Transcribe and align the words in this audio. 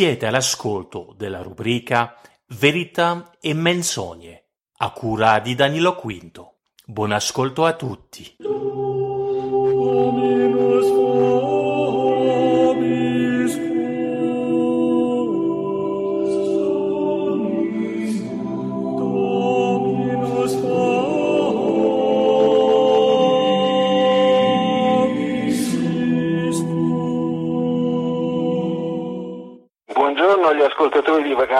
Siete 0.00 0.24
all'ascolto 0.24 1.14
della 1.14 1.42
rubrica 1.42 2.16
Verità 2.58 3.36
e 3.38 3.52
menzogne, 3.52 4.46
a 4.78 4.92
cura 4.92 5.40
di 5.40 5.54
Danilo 5.54 5.94
Quinto. 5.94 6.60
Buon 6.86 7.12
ascolto 7.12 7.66
a 7.66 7.74
tutti. 7.74 8.36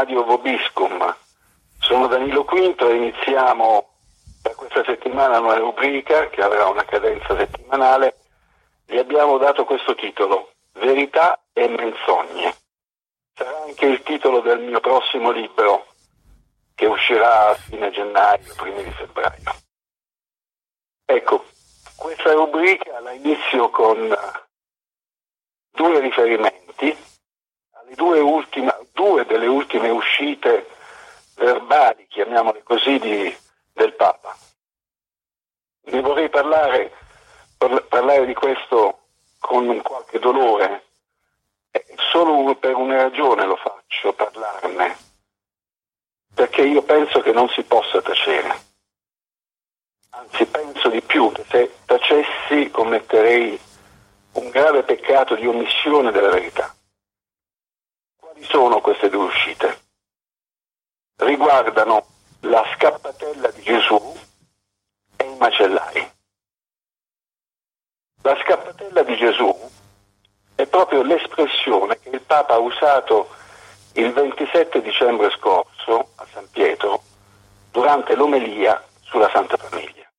Radio 0.01 0.25
Vobiscum. 0.25 1.15
Sono 1.79 2.07
Danilo 2.07 2.43
Quinto 2.45 2.89
e 2.89 2.95
iniziamo 2.95 3.91
per 4.41 4.55
questa 4.55 4.83
settimana 4.83 5.41
una 5.41 5.59
rubrica 5.59 6.31
che 6.31 6.41
avrà 6.41 6.69
una 6.69 6.87
cadenza 6.87 7.37
settimanale. 7.37 8.17
Gli 8.87 8.97
abbiamo 8.97 9.37
dato 9.37 9.67
questo 9.67 9.95
titolo, 9.95 10.53
Verità 10.73 11.39
e 11.53 11.69
menzogne. 11.69 12.57
Sarà 13.35 13.65
anche 13.65 13.85
il 13.85 14.03
titolo 14.03 14.41
del 14.41 14.61
mio 14.61 14.81
prossimo 14.81 15.33
libro 15.33 15.89
che 16.75 16.87
uscirà 16.87 17.51
a 17.51 17.55
fine 17.55 17.91
gennaio, 17.91 18.55
primi 18.57 18.83
di 18.83 18.93
febbraio. 18.93 19.55
Ecco, 21.05 21.45
questa 21.97 22.33
rubrica 22.33 23.01
la 23.01 23.13
inizio 23.13 23.69
con 23.69 24.17
due 25.73 26.01
riferimenti 26.01 26.50
due, 27.95 28.21
ultima- 28.21 28.79
due 28.93 29.25
delle 29.25 29.47
ultime 29.47 29.89
uscite 29.91 30.69
verbali, 31.37 32.07
chiamiamole 32.09 32.63
così, 32.63 32.99
di- 32.99 33.37
del 33.73 33.95
Papa. 33.95 34.37
Ne 35.83 36.01
vorrei 36.01 36.29
parlare, 36.29 36.93
par- 37.57 37.85
parlare 37.87 38.27
di 38.27 38.35
questo 38.35 38.99
con 39.39 39.81
qualche 39.83 40.19
dolore, 40.19 40.85
Eh, 41.73 41.85
solo 42.11 42.57
per 42.57 42.75
una 42.75 43.03
ragione 43.03 43.47
lo 43.47 43.55
faccio, 43.55 44.13
parlarne, 44.13 44.97
perché 46.35 46.63
io 46.63 46.83
penso 46.83 47.21
che 47.21 47.31
non 47.31 47.49
si 47.49 47.63
possa 47.63 48.03
tacere. 48.03 48.61
Anzi, 50.11 50.47
penso 50.47 50.89
di 50.89 51.01
più, 51.01 51.31
che 51.31 51.45
se 51.49 51.77
tacessi 51.85 52.73
commetterei 52.73 53.57
un 54.33 54.51
grave 54.51 54.83
peccato 54.83 55.37
di 55.37 55.47
omissione 55.47 56.11
della 56.11 56.31
verità. 56.31 56.75
Queste 58.81 59.09
due 59.09 59.25
uscite? 59.25 59.81
Riguardano 61.17 62.07
la 62.41 62.65
scappatella 62.75 63.51
di 63.51 63.63
Gesù 63.63 64.17
e 65.17 65.25
i 65.25 65.37
macellai. 65.37 66.13
La 68.23 68.37
scappatella 68.43 69.03
di 69.03 69.17
Gesù 69.17 69.71
è 70.55 70.67
proprio 70.67 71.03
l'espressione 71.03 71.99
che 72.01 72.09
il 72.11 72.21
Papa 72.23 72.55
ha 72.55 72.59
usato 72.59 73.29
il 73.95 74.13
27 74.13 74.81
dicembre 74.83 75.31
scorso 75.31 76.13
a 76.17 76.27
San 76.33 76.49
Pietro 76.51 77.03
durante 77.71 78.15
l'omelia 78.15 78.83
sulla 79.03 79.31
Santa 79.31 79.57
Famiglia. 79.57 80.11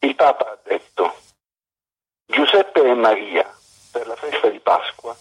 Il 0.00 0.14
Papa 0.16 0.50
ha 0.50 0.58
detto 0.64 1.14
Giuseppe 2.26 2.80
e 2.80 2.94
Maria 2.94 3.48
per 3.90 4.06
la 4.06 4.16
festa 4.16 4.48
di 4.48 4.58
Pasqua 4.58 5.16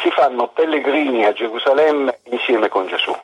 si 0.00 0.10
fanno 0.10 0.48
pellegrini 0.48 1.24
a 1.24 1.32
Gerusalemme 1.32 2.20
insieme 2.24 2.68
con 2.68 2.86
Gesù. 2.86 3.16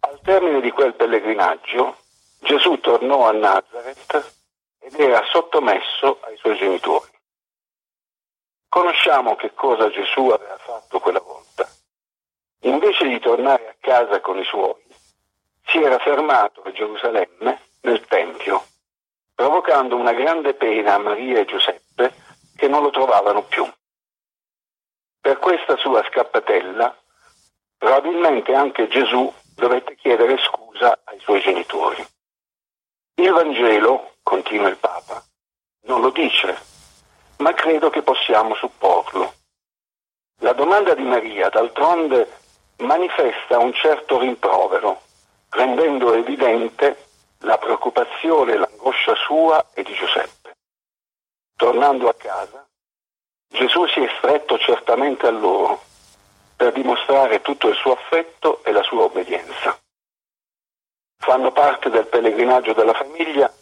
Al 0.00 0.20
termine 0.22 0.60
di 0.60 0.70
quel 0.70 0.94
pellegrinaggio 0.94 1.96
Gesù 2.40 2.78
tornò 2.80 3.26
a 3.26 3.32
Nazareth 3.32 4.32
ed 4.80 5.00
era 5.00 5.22
sottomesso 5.30 6.20
ai 6.22 6.36
suoi 6.36 6.56
genitori. 6.56 7.10
Conosciamo 8.68 9.34
che 9.36 9.54
cosa 9.54 9.88
Gesù 9.88 10.28
aveva 10.28 10.58
fatto 10.58 11.00
quella 11.00 11.20
volta. 11.20 11.66
Invece 12.62 13.08
di 13.08 13.18
tornare 13.20 13.68
a 13.68 13.76
casa 13.78 14.20
con 14.20 14.38
i 14.38 14.44
suoi, 14.44 14.82
si 15.66 15.78
era 15.78 15.98
fermato 15.98 16.62
a 16.62 16.72
Gerusalemme 16.72 17.60
nel 17.82 18.04
Tempio, 18.06 18.64
provocando 19.34 19.96
una 19.96 20.12
grande 20.12 20.54
pena 20.54 20.94
a 20.94 20.98
Maria 20.98 21.40
e 21.40 21.44
Giuseppe 21.46 22.12
che 22.56 22.68
non 22.68 22.82
lo 22.82 22.90
trovavano 22.90 23.42
più. 23.44 23.66
Per 25.24 25.38
questa 25.38 25.74
sua 25.78 26.04
scappatella, 26.04 26.94
probabilmente 27.78 28.54
anche 28.54 28.88
Gesù 28.88 29.32
dovette 29.54 29.96
chiedere 29.96 30.36
scusa 30.36 31.00
ai 31.02 31.18
suoi 31.20 31.40
genitori. 31.40 32.06
Il 33.14 33.32
Vangelo, 33.32 34.16
continua 34.22 34.68
il 34.68 34.76
Papa, 34.76 35.24
non 35.86 36.02
lo 36.02 36.10
dice, 36.10 36.54
ma 37.38 37.54
credo 37.54 37.88
che 37.88 38.02
possiamo 38.02 38.54
supporlo. 38.54 39.32
La 40.40 40.52
domanda 40.52 40.92
di 40.92 41.04
Maria, 41.04 41.48
d'altronde, 41.48 42.30
manifesta 42.80 43.58
un 43.58 43.72
certo 43.72 44.18
rimprovero, 44.18 45.00
rendendo 45.48 46.12
evidente 46.12 47.06
la 47.38 47.56
preoccupazione 47.56 48.52
e 48.52 48.56
l'angoscia 48.58 49.14
sua 49.14 49.70
e 49.72 49.84
di 49.84 49.94
Giuseppe. 49.94 50.58
Tornando 51.56 52.10
a 52.10 52.14
casa, 52.14 52.68
Gesù 53.48 53.86
si 53.86 54.00
è 54.00 54.08
stretto 54.18 54.58
certamente 54.58 55.26
a 55.26 55.30
loro 55.30 55.82
per 56.56 56.72
dimostrare 56.72 57.40
tutto 57.40 57.68
il 57.68 57.76
suo 57.76 57.92
affetto 57.92 58.62
e 58.64 58.72
la 58.72 58.82
sua 58.82 59.04
obbedienza. 59.04 59.78
Fanno 61.18 61.52
parte 61.52 61.90
del 61.90 62.06
pellegrinaggio 62.06 62.72
della 62.72 62.94
famiglia 62.94 63.52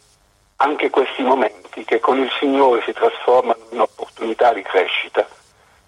anche 0.57 0.91
questi 0.91 1.23
momenti 1.23 1.85
che 1.85 1.99
con 1.99 2.19
il 2.19 2.31
Signore 2.39 2.83
si 2.83 2.93
trasformano 2.93 3.67
in 3.71 3.81
opportunità 3.81 4.53
di 4.53 4.63
crescita, 4.63 5.27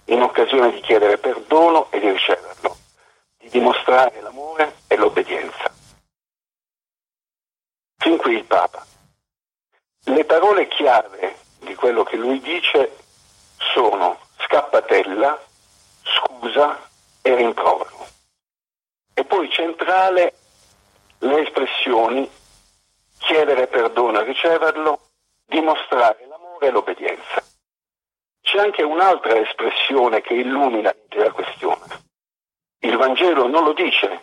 in 0.06 0.20
occasione 0.20 0.72
di 0.72 0.80
chiedere 0.80 1.18
perdono 1.18 1.90
e 1.90 2.00
di 2.00 2.10
riceverlo, 2.10 2.76
di 3.38 3.48
dimostrare 3.50 4.20
l'amore 4.20 4.78
e 4.88 4.96
l'obbedienza. 4.96 5.72
Fin 7.98 8.16
qui 8.16 8.34
il 8.34 8.44
Papa. 8.44 8.84
Le 10.06 10.24
parole 10.24 10.66
chiave 10.68 11.36
di 11.60 11.74
quello 11.74 12.02
che 12.02 12.16
lui 12.16 12.40
dice 12.40 13.03
sono 13.74 14.20
scappatella, 14.38 15.42
scusa 16.02 16.88
e 17.20 17.34
rimprovero. 17.34 18.06
E 19.12 19.24
poi 19.24 19.50
centrale 19.50 20.34
le 21.18 21.42
espressioni 21.42 22.30
chiedere 23.18 23.66
perdono 23.66 24.20
e 24.20 24.24
riceverlo, 24.24 25.00
dimostrare 25.44 26.24
l'amore 26.26 26.68
e 26.68 26.70
l'obbedienza. 26.70 27.42
C'è 28.42 28.58
anche 28.58 28.82
un'altra 28.82 29.36
espressione 29.40 30.20
che 30.20 30.34
illumina 30.34 30.92
l'intera 30.92 31.32
questione. 31.32 32.02
Il 32.80 32.96
Vangelo 32.96 33.48
non 33.48 33.64
lo 33.64 33.72
dice, 33.72 34.22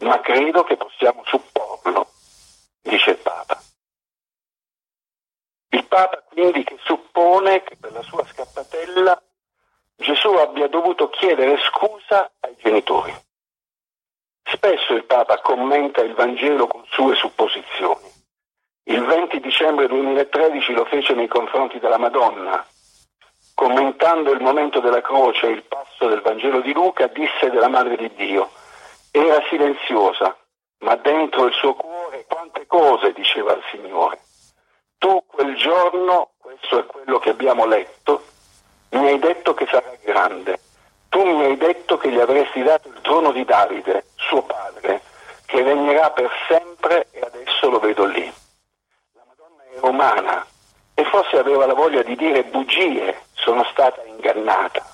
ma 0.00 0.20
credo 0.20 0.64
che 0.64 0.76
possiamo 0.76 1.22
supporlo, 1.26 2.10
dice 2.80 3.10
il 3.10 3.18
Papa. 3.18 3.62
Il 5.68 5.84
Papa 5.86 6.21
quindi 6.32 6.64
che 6.64 6.78
suppone 6.84 7.62
che 7.62 7.76
per 7.76 7.92
la 7.92 8.02
sua 8.02 8.24
scappatella 8.24 9.22
Gesù 9.96 10.28
abbia 10.28 10.66
dovuto 10.66 11.08
chiedere 11.10 11.58
scusa 11.58 12.32
ai 12.40 12.56
genitori. 12.58 13.14
Spesso 14.42 14.94
il 14.94 15.04
Papa 15.04 15.40
commenta 15.40 16.02
il 16.02 16.14
Vangelo 16.14 16.66
con 16.66 16.82
sue 16.88 17.14
supposizioni. 17.14 18.10
Il 18.84 19.04
20 19.04 19.40
dicembre 19.40 19.86
2013 19.86 20.72
lo 20.72 20.84
fece 20.86 21.14
nei 21.14 21.28
confronti 21.28 21.78
della 21.78 21.98
Madonna. 21.98 22.66
Commentando 23.54 24.32
il 24.32 24.40
momento 24.40 24.80
della 24.80 25.02
croce 25.02 25.46
e 25.46 25.50
il 25.52 25.62
passo 25.62 26.08
del 26.08 26.22
Vangelo 26.22 26.60
di 26.60 26.72
Luca, 26.72 27.06
disse 27.06 27.50
della 27.50 27.68
Madre 27.68 27.96
di 27.96 28.12
Dio, 28.14 28.50
era 29.12 29.40
silenziosa, 29.48 30.36
ma 30.78 30.96
dentro 30.96 31.44
il 31.44 31.52
suo 31.52 31.74
cuore 31.74 32.24
quante 32.26 32.66
cose 32.66 33.12
diceva 33.12 33.52
al 33.52 33.62
Signore. 33.70 34.18
Quel 35.32 35.56
giorno, 35.56 36.32
questo 36.36 36.80
è 36.80 36.84
quello 36.84 37.18
che 37.18 37.30
abbiamo 37.30 37.64
letto, 37.64 38.22
mi 38.90 39.08
hai 39.08 39.18
detto 39.18 39.54
che 39.54 39.66
sarà 39.70 39.90
grande, 40.02 40.60
tu 41.08 41.24
mi 41.24 41.44
hai 41.44 41.56
detto 41.56 41.96
che 41.96 42.10
gli 42.10 42.20
avresti 42.20 42.62
dato 42.62 42.88
il 42.88 43.00
trono 43.00 43.32
di 43.32 43.42
Davide, 43.42 44.04
suo 44.14 44.42
padre, 44.42 45.00
che 45.46 45.62
regnerà 45.62 46.10
per 46.10 46.30
sempre 46.48 47.08
e 47.12 47.20
adesso 47.20 47.70
lo 47.70 47.78
vedo 47.78 48.04
lì. 48.04 48.30
La 49.14 49.22
Madonna 49.26 49.62
è 49.64 49.80
romana 49.80 50.46
e 50.92 51.04
forse 51.06 51.38
aveva 51.38 51.64
la 51.64 51.74
voglia 51.74 52.02
di 52.02 52.14
dire 52.14 52.44
bugie, 52.44 53.22
sono 53.32 53.64
stata 53.64 54.02
ingannata. 54.04 54.86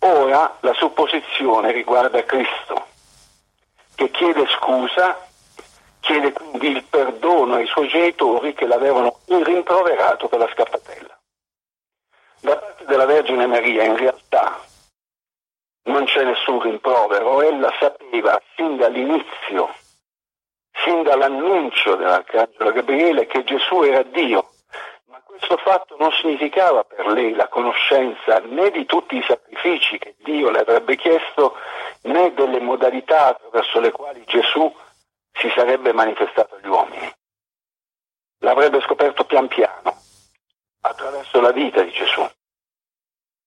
Ora 0.00 0.56
la 0.60 0.72
supposizione 0.72 1.70
riguarda 1.70 2.24
Cristo, 2.24 2.86
che 3.94 4.10
chiede 4.10 4.46
scusa, 4.48 5.28
chiede 6.10 6.32
quindi 6.32 6.68
il 6.68 6.84
perdono 6.84 7.54
ai 7.54 7.66
suoi 7.66 7.86
genitori 7.86 8.52
che 8.52 8.66
l'avevano 8.66 9.20
rimproverato 9.26 10.26
per 10.26 10.40
la 10.40 10.48
scappatella. 10.52 11.18
Da 12.40 12.56
parte 12.56 12.84
della 12.86 13.04
Vergine 13.04 13.46
Maria 13.46 13.84
in 13.84 13.96
realtà 13.96 14.58
non 15.84 16.04
c'è 16.06 16.24
nessun 16.24 16.60
rimprovero, 16.60 17.42
ella 17.42 17.72
sapeva 17.78 18.40
sin 18.56 18.76
dall'inizio, 18.76 19.72
sin 20.84 21.02
dall'annuncio 21.02 21.94
dell'Arcangelo 21.94 22.72
Gabriele 22.72 23.26
che 23.26 23.44
Gesù 23.44 23.82
era 23.82 24.02
Dio 24.02 24.48
questo 25.40 25.56
fatto 25.58 25.96
non 25.98 26.10
significava 26.12 26.84
per 26.84 27.06
lei 27.06 27.32
la 27.34 27.48
conoscenza 27.48 28.40
né 28.40 28.70
di 28.70 28.84
tutti 28.84 29.16
i 29.16 29.24
sacrifici 29.26 29.96
che 29.96 30.14
Dio 30.18 30.50
le 30.50 30.60
avrebbe 30.60 30.96
chiesto, 30.96 31.54
né 32.02 32.34
delle 32.34 32.60
modalità 32.60 33.28
attraverso 33.28 33.80
le 33.80 33.90
quali 33.90 34.22
Gesù 34.26 34.70
si 35.40 35.50
sarebbe 35.56 35.92
manifestato 35.92 36.56
agli 36.56 36.68
uomini. 36.68 37.12
L'avrebbe 38.42 38.80
scoperto 38.82 39.24
pian 39.24 39.48
piano, 39.48 39.96
attraverso 40.82 41.40
la 41.40 41.50
vita 41.50 41.82
di 41.82 41.90
Gesù. 41.90 42.28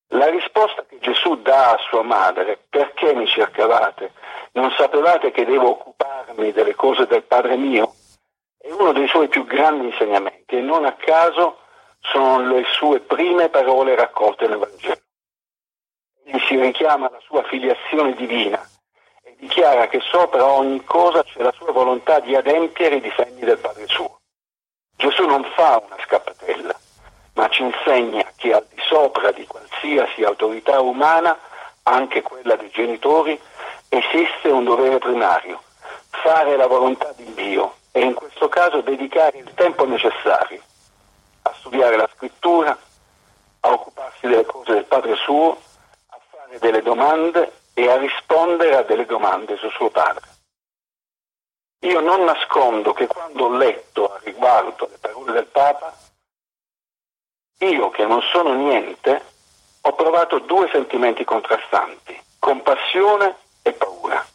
La 0.10 0.30
risposta 0.30 0.86
che 0.86 1.00
Gesù 1.00 1.42
dà 1.42 1.72
a 1.72 1.78
sua 1.90 2.04
madre, 2.04 2.66
perché 2.70 3.14
mi 3.14 3.28
cercavate? 3.28 4.14
Non 4.54 4.72
sapevate 4.72 5.32
che 5.32 5.46
devo 5.46 5.70
occuparmi 5.70 6.52
delle 6.52 6.76
cose 6.76 7.08
del 7.08 7.24
Padre 7.24 7.56
mio? 7.56 7.96
È 8.58 8.72
uno 8.72 8.92
dei 8.92 9.08
suoi 9.08 9.28
più 9.28 9.46
grandi 9.46 9.88
insegnamenti 9.88 10.58
e 10.58 10.62
non 10.62 10.86
a 10.86 10.94
caso 10.94 11.60
sono 12.00 12.48
le 12.48 12.64
sue 12.66 13.00
prime 13.00 13.50
parole 13.50 13.96
raccolte 13.96 14.48
nel 14.48 14.58
Vangelo. 14.58 15.02
Egli 16.24 16.40
si 16.48 16.60
richiama 16.60 17.08
alla 17.08 17.20
sua 17.22 17.44
filiazione 17.44 18.14
divina 18.14 18.64
dichiara 19.54 19.88
che 19.88 20.00
sopra 20.00 20.46
ogni 20.46 20.84
cosa 20.84 21.24
c'è 21.24 21.44
la 21.44 21.54
sua 21.56 21.72
volontà 21.72 22.20
di 22.20 22.36
adempiere 22.36 22.96
i 22.96 23.02
disegni 23.02 23.42
del 23.42 23.60
Padre 23.60 23.86
suo. 23.86 24.18
Gesù 24.96 25.26
non 25.26 25.44
fa 25.56 25.80
una 25.86 25.96
scappatella, 26.04 26.76
ma 27.34 27.48
ci 27.50 27.62
insegna 27.62 28.26
che 28.36 28.52
al 28.52 28.66
di 28.68 28.82
sopra 28.82 29.32
di 29.32 29.46
qualsiasi 29.46 30.24
autorità 30.24 30.80
umana, 30.82 31.38
anche 31.84 32.24
quella 32.24 32.56
dei 32.56 32.72
genitori, 32.72 33.40
esiste 33.90 34.50
un 34.50 34.64
dovere 34.64 34.98
primario, 34.98 35.62
fare 36.10 36.56
la 36.56 36.66
volontà 36.66 37.14
di 37.16 37.32
Dio 37.36 37.76
e 37.92 38.02
in 38.02 38.16
questo 38.16 38.50
caso 38.50 38.82
dedicare 38.82 39.38
il 39.38 39.52
tempo 39.54 39.86
necessario 39.86 40.62
a 41.44 41.54
studiare 41.60 41.96
la 41.96 42.10
scrittura, 42.16 42.76
a 43.60 43.70
occuparsi 43.72 44.26
delle 44.26 44.46
cose 44.46 44.74
del 44.74 44.86
Padre 44.86 45.16
suo, 45.16 45.56
a 46.08 46.20
fare 46.32 46.58
delle 46.58 46.82
domande 46.82 47.62
e 47.74 47.90
a 47.90 47.98
rispondere 47.98 48.76
a 48.76 48.84
delle 48.84 49.06
domande 49.06 49.58
su 49.58 49.70
suo 49.70 49.90
Padre. 49.90 50.28
Io 51.80 52.00
non 52.00 52.24
nascondo 52.24 52.94
che 52.94 53.08
quando 53.08 53.46
ho 53.46 53.56
letto 53.56 54.14
a 54.14 54.20
riguardo 54.24 54.88
le 54.90 54.98
parole 55.00 55.34
del 55.34 55.48
Papa, 55.48 55.94
io 57.60 57.90
che 57.90 58.06
non 58.06 58.22
sono 58.32 58.54
niente, 58.54 59.22
ho 59.82 59.94
provato 59.94 60.40
due 60.40 60.70
sentimenti 60.72 61.26
contrastanti, 61.26 62.18
compassione 62.40 63.36
e 63.62 63.74
paura, 63.74 64.26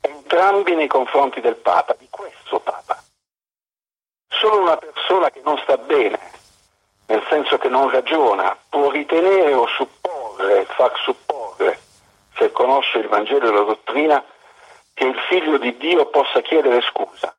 entrambi 0.00 0.74
nei 0.74 0.86
confronti 0.86 1.40
del 1.40 1.56
Papa, 1.56 1.94
di 1.98 2.06
questo 2.08 2.60
Papa. 2.60 3.02
Solo 4.28 4.60
una 4.60 4.76
persona 4.76 5.30
che 5.30 5.40
non 5.42 5.58
sta 5.58 5.76
bene, 5.76 6.18
nel 7.06 7.24
senso 7.28 7.58
che 7.58 7.68
non 7.68 7.90
ragiona, 7.90 8.56
può 8.68 8.90
ritenere 8.90 9.52
o 9.52 9.66
supporre, 9.66 10.64
far 10.66 10.96
supporre, 11.00 11.80
se 12.42 12.50
conosce 12.50 12.98
il 12.98 13.06
Vangelo 13.06 13.48
e 13.48 13.52
la 13.52 13.62
dottrina, 13.62 14.24
che 14.94 15.04
il 15.04 15.18
figlio 15.28 15.58
di 15.58 15.76
Dio 15.76 16.06
possa 16.06 16.40
chiedere 16.40 16.80
scusa. 16.82 17.34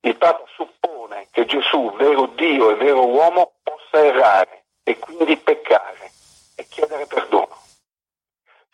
Il 0.00 0.16
Papa 0.16 0.44
suppone 0.56 1.28
che 1.30 1.44
Gesù, 1.44 1.92
vero 1.96 2.26
Dio 2.26 2.70
e 2.70 2.74
vero 2.76 3.06
uomo, 3.06 3.52
possa 3.62 4.02
errare 4.02 4.64
e 4.82 4.98
quindi 4.98 5.36
peccare 5.36 6.10
e 6.56 6.66
chiedere 6.68 7.06
perdono. 7.06 7.54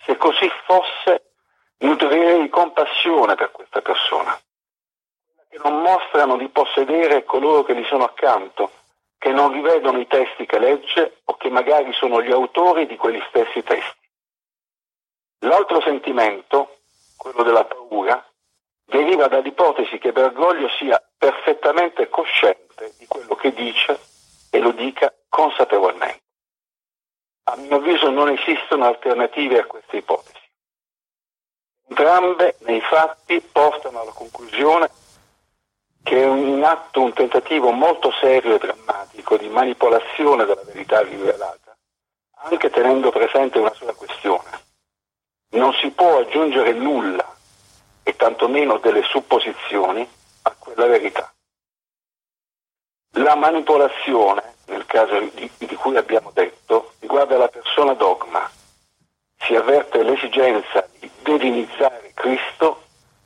Se 0.04 0.16
così 0.16 0.48
fosse, 0.64 1.32
nutrirei 1.78 2.48
compassione 2.48 3.34
per 3.34 3.50
questa 3.50 3.82
persona 3.82 4.40
che 5.50 5.58
non 5.62 5.80
mostrano 5.80 6.36
di 6.36 6.48
possedere 6.48 7.24
coloro 7.24 7.64
che 7.64 7.74
gli 7.74 7.84
sono 7.86 8.04
accanto, 8.04 8.70
che 9.16 9.30
non 9.30 9.50
rivedono 9.50 9.98
i 9.98 10.06
testi 10.06 10.44
che 10.44 10.58
legge 10.58 11.20
o 11.24 11.36
che 11.38 11.48
magari 11.48 11.90
sono 11.94 12.22
gli 12.22 12.30
autori 12.30 12.86
di 12.86 12.96
quegli 12.96 13.22
stessi 13.28 13.62
testi. 13.62 14.07
L'altro 15.40 15.80
sentimento, 15.80 16.80
quello 17.16 17.42
della 17.42 17.64
paura, 17.64 18.24
deriva 18.84 19.28
dall'ipotesi 19.28 19.98
che 19.98 20.12
Bergoglio 20.12 20.68
sia 20.78 21.02
perfettamente 21.16 22.08
cosciente 22.08 22.94
di 22.98 23.06
quello 23.06 23.34
che 23.34 23.52
dice 23.52 23.98
e 24.50 24.58
lo 24.58 24.72
dica 24.72 25.12
consapevolmente. 25.28 26.22
A 27.44 27.56
mio 27.56 27.76
avviso 27.76 28.10
non 28.10 28.30
esistono 28.30 28.86
alternative 28.86 29.60
a 29.60 29.66
queste 29.66 29.98
ipotesi. 29.98 30.36
Entrambe 31.88 32.56
nei 32.60 32.80
fatti 32.80 33.40
portano 33.40 34.00
alla 34.00 34.12
conclusione 34.12 34.90
che 36.02 36.22
è 36.22 36.26
in 36.26 36.62
atto 36.62 37.02
un 37.02 37.12
tentativo 37.12 37.70
molto 37.70 38.10
serio 38.12 38.54
e 38.54 38.58
drammatico 38.58 39.36
di 39.36 39.48
manipolazione 39.48 40.44
della 40.44 40.62
verità 40.64 41.02
rivelata, 41.02 41.76
anche 42.44 42.70
tenendo 42.70 43.10
presente 43.10 43.58
una 43.58 43.72
sola 43.74 43.92
questione. 43.92 44.47
Non 45.58 45.72
si 45.74 45.90
può 45.90 46.20
aggiungere 46.20 46.72
nulla, 46.72 47.36
e 48.04 48.14
tantomeno 48.14 48.78
delle 48.78 49.02
supposizioni, 49.02 50.08
a 50.42 50.54
quella 50.56 50.86
verità. 50.86 51.34
La 53.16 53.34
manipolazione, 53.34 54.54
nel 54.66 54.86
caso 54.86 55.18
di, 55.18 55.50
di 55.58 55.74
cui 55.74 55.96
abbiamo 55.96 56.30
detto, 56.32 56.92
riguarda 57.00 57.36
la 57.36 57.48
persona 57.48 57.94
dogma. 57.94 58.48
Si 59.36 59.56
avverte 59.56 60.04
l'esigenza 60.04 60.88
di 61.00 61.10
divinizzare 61.24 62.12
Cristo 62.14 62.84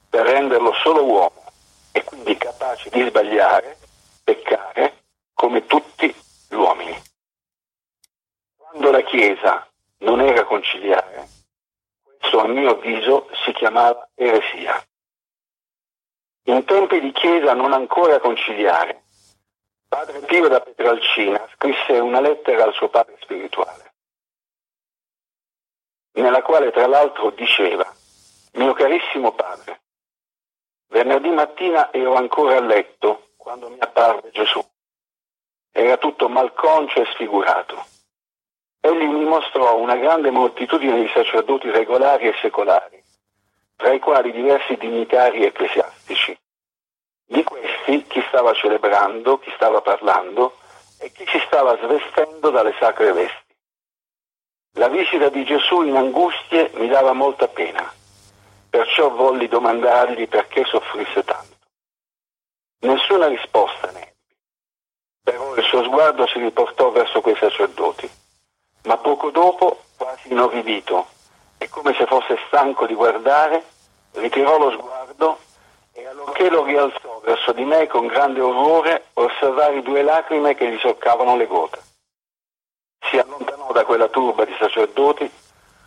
per 0.09 0.25
renderlo 0.25 0.73
solo 0.83 1.05
uomo 1.05 1.45
e 1.93 2.03
quindi 2.03 2.39
capace 2.39 2.89
di 2.89 3.07
sbagliare, 3.07 3.77
peccare, 4.25 5.03
come 5.35 5.67
tutti 5.67 6.07
gli 6.49 6.55
uomini. 6.55 6.99
Quando 8.57 8.91
la 8.91 9.03
Chiesa 9.03 9.69
non 9.99 10.23
era 10.23 10.45
conciliare, 10.45 11.41
questo 12.33 12.41
a 12.41 12.47
mio 12.47 12.71
avviso 12.71 13.29
si 13.45 13.53
chiamava 13.53 14.09
eresia. 14.15 14.83
In 16.47 16.65
tempi 16.65 16.99
di 17.01 17.13
Chiesa 17.13 17.53
non 17.53 17.73
ancora 17.73 18.19
conciliare, 18.21 19.05
padre 19.87 20.21
Pio 20.21 20.49
da 20.49 20.61
Petralcina 20.61 21.47
scrisse 21.55 21.99
una 21.99 22.21
lettera 22.21 22.65
al 22.65 22.73
suo 22.73 22.89
padre 22.89 23.17
spirituale, 23.21 23.93
nella 26.13 26.43
quale 26.43 26.71
tra 26.71 26.87
l'altro 26.87 27.31
diceva, 27.31 27.87
mio 28.53 28.73
carissimo 28.73 29.33
padre, 29.33 29.81
Venerdì 30.89 31.31
mattina 31.31 31.91
ero 31.91 32.15
ancora 32.17 32.57
a 32.57 32.61
letto 32.61 33.31
quando 33.37 33.71
mi 33.71 33.79
apparve 33.79 34.31
Gesù. 34.31 34.63
Era 35.71 35.97
tutto 35.97 36.29
malconcio 36.29 37.01
e 37.01 37.07
sfigurato. 37.15 37.92
Egli 38.85 39.05
mi 39.05 39.25
mostrò 39.25 39.77
una 39.77 39.95
grande 39.97 40.31
moltitudine 40.31 41.01
di 41.01 41.09
sacerdoti 41.15 41.71
regolari 41.71 42.27
e 42.27 42.35
secolari, 42.43 43.01
tra 43.77 43.93
i 43.93 44.01
quali 44.01 44.33
diversi 44.33 44.77
dignitari 44.77 45.45
ecclesiastici. 45.45 46.37
Di 47.25 47.45
questi 47.45 48.05
chi 48.09 48.23
stava 48.27 48.53
celebrando, 48.53 49.39
chi 49.39 49.53
stava 49.55 49.81
parlando 49.81 50.59
e 50.99 51.13
chi 51.13 51.25
si 51.29 51.41
stava 51.47 51.79
svestendo 51.79 52.51
dalle 52.51 52.75
sacre 52.79 53.13
vesti. 53.13 53.55
La 54.73 54.89
visita 54.89 55.29
di 55.29 55.45
Gesù 55.45 55.83
in 55.83 55.97
angustie 55.97 56.73
mi 56.75 56.89
dava 56.89 57.13
molta 57.13 57.47
pena 57.47 58.01
Perciò 58.73 59.11
volli 59.11 59.49
domandargli 59.49 60.27
perché 60.27 60.65
soffrisse 60.65 61.23
tanto. 61.25 61.59
Nessuna 62.87 63.27
risposta 63.27 63.91
ne 63.91 64.01
ebbi. 64.01 64.35
Però 65.23 65.55
il 65.57 65.63
suo 65.65 65.85
sguardo 65.85 66.27
si 66.27 66.39
riportò 66.39 66.91
verso 66.91 67.21
quei 67.21 67.37
sacerdoti. 67.37 68.11
Ma 68.85 68.97
poco 68.97 69.31
dopo, 69.31 69.83
quasi 69.97 70.33
inorridito, 70.33 71.07
e 71.59 71.69
come 71.69 71.95
se 71.95 72.07
fosse 72.07 72.37
stanco 72.49 72.87
di 72.87 72.95
guardare, 72.95 73.65
ritirò 74.13 74.59
lo 74.59 74.73
sguardo 74.73 75.39
e 75.93 76.07
allorché 76.07 76.49
lo 76.49 76.65
rialzò 76.65 77.21
verso 77.21 77.53
di 77.53 77.65
me 77.65 77.87
con 77.87 78.07
grande 78.07 78.41
orrore 78.41 79.09
osservai 79.13 79.83
due 79.83 80.03
lacrime 80.03 80.55
che 80.55 80.71
gli 80.71 80.79
soccavano 80.79 81.37
le 81.37 81.47
gote. 81.47 81.81
Si 83.09 83.19
allontanò 83.19 83.73
da 83.73 83.85
quella 83.85 84.09
turba 84.09 84.45
di 84.45 84.55
sacerdoti 84.59 85.31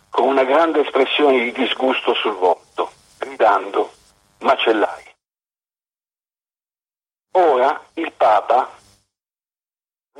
con 0.08 0.28
una 0.28 0.44
grande 0.44 0.80
espressione 0.80 1.40
di 1.40 1.52
disgusto 1.52 2.14
sul 2.14 2.36
volto, 2.36 2.90
gridando 3.18 3.90
macellai. 4.38 5.04
Ora 7.32 7.78
il 7.94 8.12
Papa 8.12 8.70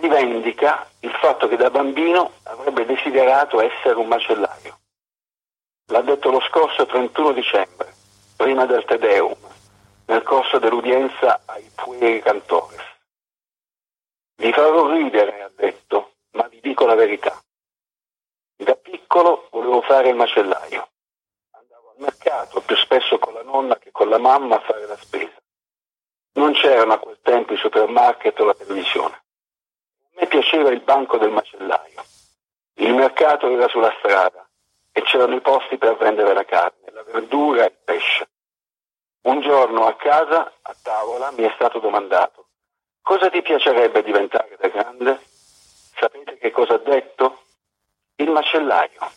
rivendica 0.06 0.88
il 1.00 1.10
fatto 1.20 1.48
che 1.48 1.56
da 1.56 1.70
bambino 1.70 2.32
avrebbe 2.44 2.86
desiderato 2.86 3.60
essere 3.60 3.94
un 3.94 4.06
macellaio. 4.06 4.78
L'ha 5.86 6.00
detto 6.02 6.30
lo 6.30 6.40
scorso 6.40 6.86
31 6.86 7.32
dicembre, 7.32 7.92
prima 8.36 8.66
del 8.66 8.84
Te 8.84 8.98
Deum, 8.98 9.36
nel 10.06 10.22
corso 10.22 10.58
dell'udienza 10.58 11.40
ai 11.46 11.68
Pueri 11.74 12.20
Cantores. 12.22 12.84
Vi 14.36 14.52
farò 14.52 14.88
ridere, 14.92 15.42
ha 15.42 15.50
detto, 15.54 16.14
ma 16.32 16.46
vi 16.48 16.60
dico 16.60 16.86
la 16.86 16.94
verità. 16.94 17.40
Da 18.56 18.74
piccolo 18.76 19.48
volevo 19.50 19.82
fare 19.82 20.10
il 20.10 20.16
macellaio. 20.16 20.88
Andavo 21.52 21.90
al 21.90 22.02
mercato, 22.02 22.60
più 22.60 22.76
spesso 22.76 23.18
con 23.18 23.34
la 23.34 23.42
nonna 23.42 23.76
che 23.76 23.90
con 23.90 24.08
la 24.08 24.18
mamma 24.18 24.56
a 24.56 24.60
fare 24.60 24.86
la 24.86 24.96
spesa. 24.96 25.34
Non 26.34 26.52
c'erano 26.52 26.92
a 26.92 26.98
quel 26.98 27.18
tempo 27.22 27.54
i 27.54 27.56
supermarket 27.56 28.38
o 28.40 28.44
la 28.44 28.54
televisione. 28.54 29.24
A 30.16 30.20
me 30.20 30.26
piaceva 30.26 30.70
il 30.70 30.80
banco 30.80 31.18
del 31.18 31.30
macellaio. 31.30 32.04
Il 32.74 32.94
mercato 32.94 33.48
era 33.48 33.68
sulla 33.68 33.94
strada 33.98 34.46
e 34.92 35.02
c'erano 35.02 35.34
i 35.34 35.40
posti 35.40 35.76
per 35.76 35.96
vendere 35.96 36.32
la 36.34 36.44
carne, 36.44 36.90
la 36.92 37.02
verdura 37.04 37.64
e 37.64 37.66
il 37.66 37.76
pesce. 37.84 38.28
Un 39.22 39.40
giorno 39.40 39.86
a 39.86 39.94
casa, 39.94 40.52
a 40.62 40.74
tavola, 40.82 41.30
mi 41.32 41.44
è 41.44 41.52
stato 41.54 41.78
domandato 41.78 42.46
cosa 43.06 43.30
ti 43.30 43.40
piacerebbe 43.40 44.02
diventare 44.02 44.56
da 44.58 44.66
grande? 44.66 45.20
Sapete 45.94 46.38
che 46.38 46.50
cosa 46.50 46.74
ha 46.74 46.78
detto? 46.78 47.42
Il 48.16 48.30
macellaio. 48.30 49.12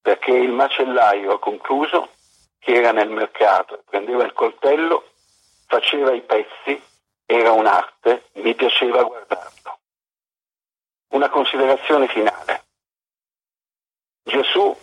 Perché 0.00 0.30
il 0.30 0.52
macellaio 0.52 1.32
ha 1.32 1.38
concluso 1.40 2.10
che 2.60 2.74
era 2.74 2.92
nel 2.92 3.08
mercato 3.08 3.82
prendeva 3.84 4.22
il 4.22 4.32
coltello, 4.32 5.08
faceva 5.66 6.12
i 6.12 6.20
pezzi, 6.20 6.80
era 7.26 7.50
un'arte, 7.50 8.28
mi 8.34 8.54
piaceva 8.54 9.02
guardarlo. 9.02 9.73
Una 11.14 11.28
considerazione 11.28 12.08
finale. 12.08 12.64
Gesù, 14.24 14.76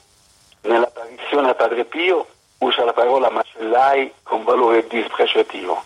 nell'apparizione 0.62 1.50
a 1.50 1.56
Padre 1.56 1.84
Pio, 1.84 2.26
usa 2.60 2.86
la 2.86 2.94
parola 2.94 3.30
macellai 3.30 4.14
con 4.24 4.46
valore 4.46 4.88
dispregiativo. 4.88 5.84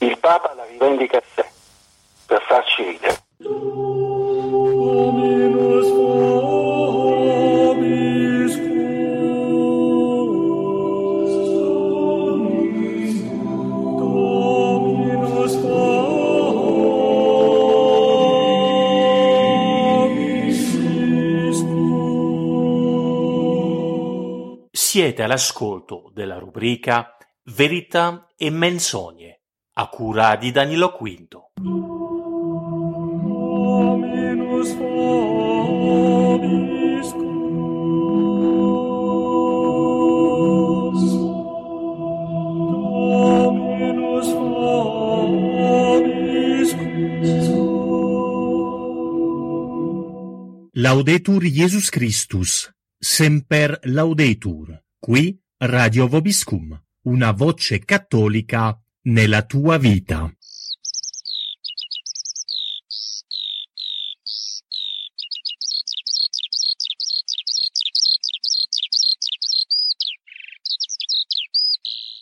Il 0.00 0.18
Papa 0.18 0.52
la 0.52 0.66
rivendica 0.66 1.16
a 1.16 1.22
all'ascolto 25.34 26.10
della 26.14 26.38
rubrica 26.38 27.16
Verità 27.46 28.28
e 28.36 28.50
menzogne, 28.50 29.40
a 29.74 29.88
cura 29.88 30.36
di 30.36 30.52
Danilo 30.52 30.92
Quinto. 30.92 31.50
Vobiscum. 46.44 47.02
Laudetur 50.76 51.42
Jesus 51.44 51.88
Christus, 51.90 52.70
semper 52.98 53.78
laudetur, 53.82 54.83
qui 55.04 55.38
Radio 55.58 56.08
Vobiscum, 56.08 56.82
una 57.02 57.32
voce 57.32 57.80
cattolica 57.80 58.74
nella 59.02 59.42
tua 59.42 59.76
vita. 59.76 60.34